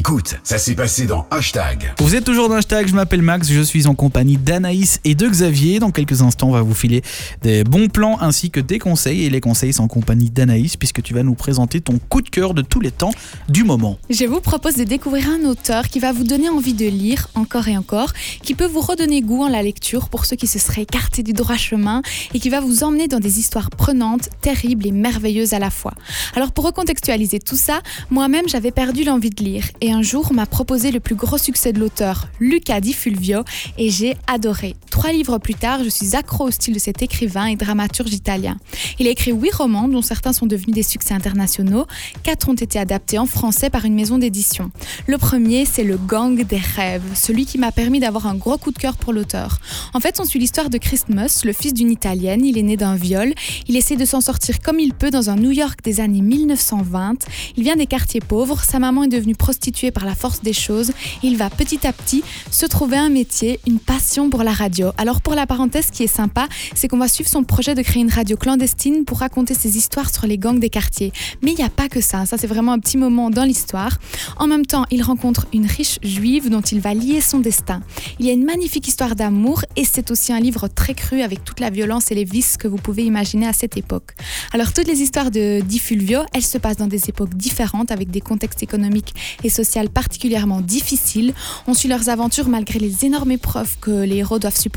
[0.00, 1.92] Écoute, ça s'est passé dans Hashtag.
[1.98, 5.28] Vous êtes toujours dans Hashtag, je m'appelle Max, je suis en compagnie d'Anaïs et de
[5.28, 5.78] Xavier.
[5.78, 7.02] Dans quelques instants, on va vous filer
[7.42, 9.26] des bons plans ainsi que des conseils.
[9.26, 12.30] Et les conseils, c'est en compagnie d'Anaïs, puisque tu vas nous présenter ton coup de
[12.30, 13.10] cœur de tous les temps
[13.50, 13.98] du moment.
[14.08, 17.68] Je vous propose de découvrir un auteur qui va vous donner envie de lire encore
[17.68, 20.84] et encore, qui peut vous redonner goût en la lecture pour ceux qui se seraient
[20.84, 22.00] écartés du droit chemin
[22.32, 25.92] et qui va vous emmener dans des histoires prenantes, terribles et merveilleuses à la fois.
[26.36, 30.46] Alors pour recontextualiser tout ça, moi-même j'avais perdu l'envie de lire et un jour m'a
[30.46, 33.44] proposé le plus gros succès de l'auteur, Luca Di Fulvio,
[33.78, 34.76] et j'ai adoré.
[34.90, 38.58] Trois livres plus tard, je suis accro au style de cet écrivain et dramaturge italien.
[38.98, 41.86] Il a écrit huit romans, dont certains sont devenus des succès internationaux.
[42.24, 44.72] Quatre ont été adaptés en français par une maison d'édition.
[45.06, 48.72] Le premier, c'est Le Gang des rêves, celui qui m'a permis d'avoir un gros coup
[48.72, 49.58] de cœur pour l'auteur.
[49.94, 52.44] En fait, on suit l'histoire de Christmas, le fils d'une Italienne.
[52.44, 53.32] Il est né d'un viol.
[53.68, 57.26] Il essaie de s'en sortir comme il peut dans un New York des années 1920.
[57.56, 58.62] Il vient des quartiers pauvres.
[58.64, 60.92] Sa maman est devenue prostituée par la force des choses.
[61.22, 64.79] Il va petit à petit se trouver un métier, une passion pour la radio.
[64.98, 68.02] Alors pour la parenthèse qui est sympa, c'est qu'on va suivre son projet de créer
[68.02, 71.12] une radio clandestine pour raconter ses histoires sur les gangs des quartiers.
[71.42, 73.98] Mais il n'y a pas que ça, ça c'est vraiment un petit moment dans l'histoire.
[74.36, 77.80] En même temps, il rencontre une riche juive dont il va lier son destin.
[78.18, 81.44] Il y a une magnifique histoire d'amour et c'est aussi un livre très cru avec
[81.44, 84.14] toute la violence et les vices que vous pouvez imaginer à cette époque.
[84.52, 88.10] Alors toutes les histoires de Di Fulvio, elles se passent dans des époques différentes avec
[88.10, 91.32] des contextes économiques et sociaux particulièrement difficiles.
[91.66, 94.69] On suit leurs aventures malgré les énormes épreuves que les héros doivent supporter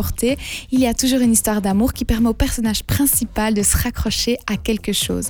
[0.71, 4.37] il y a toujours une histoire d'amour qui permet au personnage principal de se raccrocher
[4.47, 5.29] à quelque chose.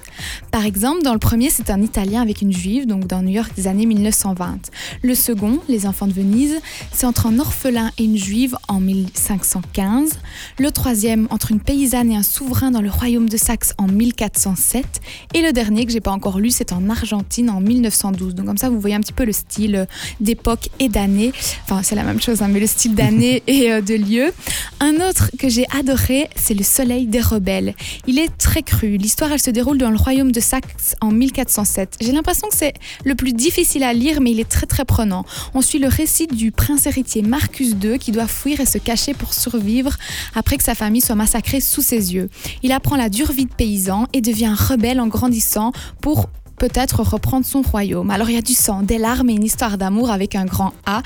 [0.51, 3.51] Par exemple, dans le premier, c'est un Italien avec une juive, donc dans New York
[3.55, 4.71] des années 1920.
[5.01, 6.59] Le second, Les enfants de Venise,
[6.91, 10.19] c'est entre un orphelin et une juive en 1515.
[10.59, 14.85] Le troisième, entre une paysanne et un souverain dans le royaume de Saxe en 1407.
[15.33, 18.35] Et le dernier que j'ai pas encore lu, c'est en Argentine en 1912.
[18.35, 19.87] Donc comme ça, vous voyez un petit peu le style
[20.19, 21.33] d'époque et d'année.
[21.65, 24.33] Enfin, c'est la même chose, hein, mais le style d'année et euh, de lieu.
[24.79, 27.73] Un autre que j'ai adoré, c'est Le Soleil des rebelles.
[28.07, 28.97] Il est très cru.
[28.97, 31.97] L'histoire, elle se déroule dans le royaume de Saxe en 1407.
[32.01, 32.73] J'ai l'impression que c'est
[33.05, 35.25] le plus difficile à lire, mais il est très très prenant.
[35.53, 39.13] On suit le récit du prince héritier Marcus II qui doit fuir et se cacher
[39.13, 39.95] pour survivre
[40.35, 42.29] après que sa famille soit massacrée sous ses yeux.
[42.61, 46.29] Il apprend la dure vie de paysan et devient rebelle en grandissant pour
[46.63, 48.09] peut-être reprendre son royaume.
[48.09, 50.71] Alors il y a du sang, des larmes et une histoire d'amour avec un grand
[50.85, 51.03] A.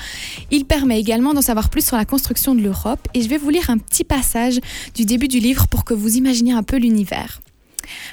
[0.52, 3.50] Il permet également d'en savoir plus sur la construction de l'Europe et je vais vous
[3.50, 4.60] lire un petit passage
[4.94, 7.40] du début du livre pour que vous imaginiez un peu l'univers.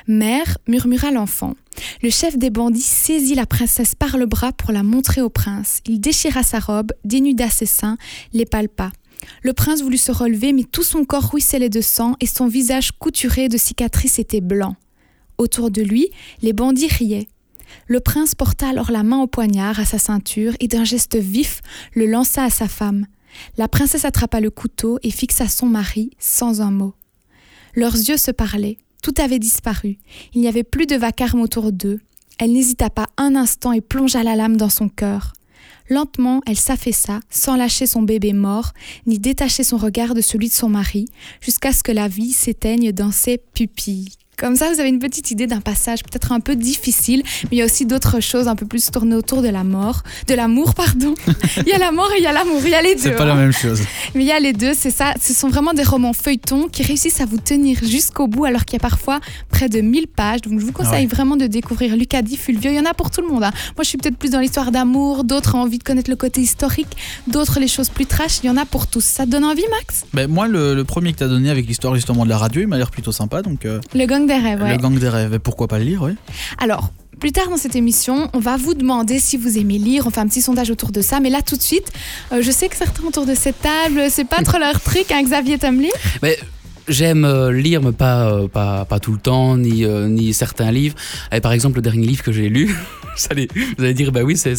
[0.07, 1.53] Mère, murmura l'enfant.
[2.01, 5.81] Le chef des bandits saisit la princesse par le bras pour la montrer au prince.
[5.85, 7.97] Il déchira sa robe, dénuda ses seins,
[8.33, 8.91] les palpa.
[9.43, 12.91] Le prince voulut se relever, mais tout son corps ruisselait de sang et son visage
[12.93, 14.75] couturé de cicatrices était blanc.
[15.37, 16.09] Autour de lui,
[16.41, 17.27] les bandits riaient.
[17.87, 21.61] Le prince porta alors la main au poignard à sa ceinture et d'un geste vif
[21.93, 23.07] le lança à sa femme.
[23.57, 26.93] La princesse attrapa le couteau et fixa son mari sans un mot.
[27.75, 29.97] Leurs yeux se parlaient, tout avait disparu,
[30.33, 31.99] il n'y avait plus de vacarme autour d'eux.
[32.39, 35.33] Elle n'hésita pas un instant et plongea la lame dans son cœur.
[35.89, 38.71] Lentement, elle s'affaissa, sans lâcher son bébé mort,
[39.05, 41.05] ni détacher son regard de celui de son mari,
[41.41, 44.09] jusqu'à ce que la vie s'éteigne dans ses pupilles.
[44.37, 47.57] Comme ça, vous avez une petite idée d'un passage peut-être un peu difficile, mais il
[47.57, 50.73] y a aussi d'autres choses un peu plus tournées autour de la mort, de l'amour,
[50.75, 51.13] pardon.
[51.57, 53.01] il y a la mort et il y a l'amour, il y a les deux.
[53.01, 53.35] C'est pas la hein.
[53.37, 53.81] même chose.
[54.13, 55.13] Mais il y a les deux, c'est ça.
[55.21, 58.73] Ce sont vraiment des romans feuilletons qui réussissent à vous tenir jusqu'au bout, alors qu'il
[58.73, 59.19] y a parfois
[59.49, 60.41] près de 1000 pages.
[60.41, 61.05] Donc je vous conseille Ouais.
[61.07, 62.71] vraiment de découvrir Lucas Di Fulvio.
[62.71, 63.43] Il y en a pour tout le monde.
[63.43, 63.51] hein.
[63.75, 66.41] Moi, je suis peut-être plus dans l'histoire d'amour, d'autres ont envie de connaître le côté
[66.41, 66.95] historique,
[67.27, 68.39] d'autres les choses plus trash.
[68.43, 69.03] Il y en a pour tous.
[69.03, 70.05] Ça te donne envie, Max?
[70.13, 72.61] Ben, moi, le, le premier que tu as donné avec l'histoire justement de la radio,
[72.61, 73.41] il m'a l'air plutôt sympa.
[73.41, 74.71] Donc, euh, Le gang des rêves, ouais.
[74.71, 76.11] Le gang des rêves, pourquoi pas le lire, oui.
[76.57, 80.05] Alors, plus tard dans cette émission, on va vous demander si vous aimez lire.
[80.07, 81.19] On fait un petit sondage autour de ça.
[81.19, 81.91] Mais là, tout de suite,
[82.31, 85.11] euh, je sais que certains autour de cette table, c'est pas trop leur truc.
[85.11, 85.93] Hein, Xavier, t'aimes lire?
[86.21, 86.37] Mais
[86.87, 90.71] j'aime euh, lire, mais pas, euh, pas, pas tout le temps, ni, euh, ni certains
[90.71, 90.95] livres.
[91.31, 92.75] Et par exemple, le dernier livre que j'ai lu,
[93.29, 94.55] allez, vous allez dire, bah oui, c'est-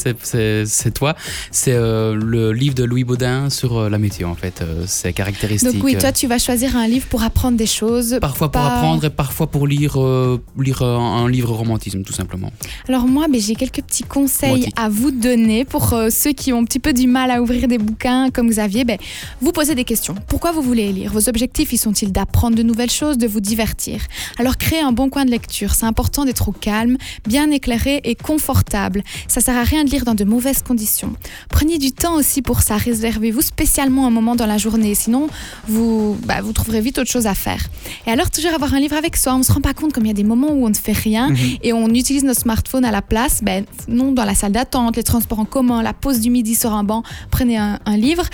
[0.95, 1.15] toi.
[1.51, 4.63] C'est euh, le livre de Louis Baudin sur euh, la météo, en fait.
[4.63, 5.73] Euh, c'est caractéristique.
[5.75, 8.19] Donc oui, toi, tu vas choisir un livre pour apprendre des choses.
[8.21, 12.53] Parfois pour apprendre et parfois pour lire, euh, lire un, un livre romantisme, tout simplement.
[12.89, 16.65] Alors moi, ben, j'ai quelques petits conseils à vous donner pour ceux qui ont un
[16.65, 18.85] petit peu du mal à ouvrir des bouquins comme Xavier.
[18.85, 18.99] Ben,
[19.41, 20.15] vous posez des questions.
[20.29, 21.13] Pourquoi vous voulez lire?
[21.13, 24.01] Vos objectifs, ils sont-ils d'apprendre de nouvelles choses, de vous divertir?
[24.39, 25.75] Alors créez un bon coin de lecture.
[25.75, 28.15] C'est important d'être au calme, bien éclairé et
[28.47, 29.03] confortable.
[29.29, 31.13] Ça sert à rien de lire dans de mauvaises conditions.
[31.51, 32.77] Prenez du temps aussi pour ça.
[32.77, 34.95] Réservez-vous spécialement un moment dans la journée.
[34.95, 35.29] Sinon,
[35.67, 37.65] vous, bah, vous trouverez vite autre chose à faire.
[38.07, 39.35] Et alors, toujours avoir un livre avec soi.
[39.35, 40.75] On ne se rend pas compte comme il y a des moments où on ne
[40.75, 41.37] fait rien Mhm.
[41.63, 43.41] et on utilise notre smartphone à la place.
[43.43, 46.73] Ben, non, dans la salle d'attente, les transports en commun, la pause du midi sur
[46.73, 48.25] un banc, prenez un, un livre.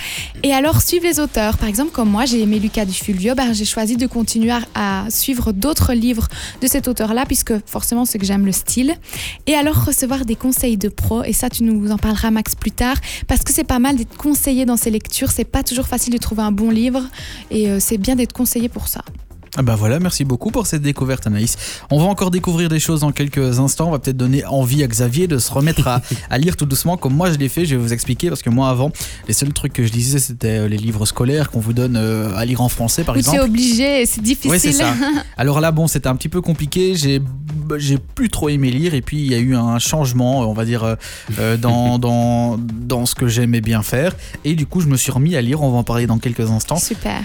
[0.43, 1.57] Et alors, suivez les auteurs.
[1.57, 5.11] Par exemple, comme moi, j'ai aimé Lucas Dufulvio, ben, j'ai choisi de continuer à, à
[5.11, 6.29] suivre d'autres livres
[6.61, 8.95] de cet auteur-là, puisque forcément, c'est que j'aime le style.
[9.47, 12.73] Et alors, recevoir des conseils de pro, et ça, tu nous en parleras, Max, plus
[12.73, 12.97] tard,
[13.29, 15.31] parce que c'est pas mal d'être conseillé dans ces lectures.
[15.31, 17.03] C'est pas toujours facile de trouver un bon livre,
[17.53, 19.03] et euh, c'est bien d'être conseillé pour ça.
[19.55, 21.59] Ah bah voilà, merci beaucoup pour cette découverte Anaïs.
[21.91, 23.89] On va encore découvrir des choses dans quelques instants.
[23.89, 26.01] On va peut-être donner envie à Xavier de se remettre à,
[26.31, 27.67] à lire tout doucement comme moi je l'ai fait.
[27.67, 28.93] Je vais vous expliquer parce que moi avant,
[29.29, 32.35] les seuls trucs que je lisais c'était euh, les livres scolaires qu'on vous donne euh,
[32.35, 33.51] à lire en français par Ou c'est exemple.
[33.51, 34.53] obligé, c'est difficile.
[34.53, 34.95] Oui, c'est ça.
[35.37, 36.95] Alors là, bon, c'était un petit peu compliqué.
[36.95, 37.21] J'ai,
[37.77, 38.95] j'ai plus trop aimé lire.
[38.95, 40.95] Et puis, il y a eu un changement, on va dire, euh,
[41.39, 44.15] euh, dans, dans, dans ce que j'aimais bien faire.
[44.45, 45.63] Et du coup, je me suis remis à lire.
[45.63, 46.77] On va en parler dans quelques instants.
[46.77, 47.23] Super.